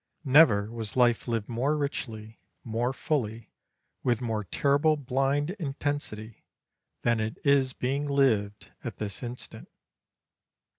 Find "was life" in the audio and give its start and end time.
0.71-1.27